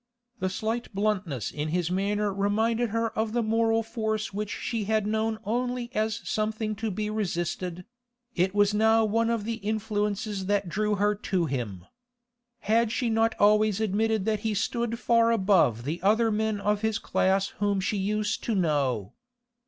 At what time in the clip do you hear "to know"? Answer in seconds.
18.45-19.13